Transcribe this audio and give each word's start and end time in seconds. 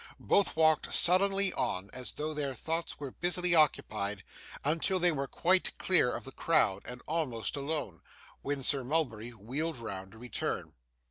Both 0.19 0.55
walked 0.55 0.91
sullenly 0.91 1.53
on, 1.53 1.91
as 1.93 2.13
though 2.13 2.33
their 2.33 2.55
thoughts 2.55 2.99
were 2.99 3.11
busily 3.11 3.53
occupied, 3.53 4.23
until 4.65 4.97
they 4.99 5.11
were 5.11 5.27
quite 5.27 5.77
clear 5.77 6.11
of 6.11 6.23
the 6.23 6.31
crowd, 6.31 6.81
and 6.85 7.03
almost 7.05 7.55
alone, 7.55 8.01
when 8.41 8.63
Sir 8.63 8.83
Mulberry 8.83 9.29
wheeled 9.29 9.77
round 9.77 10.13
to 10.13 10.17
return. 10.17 10.73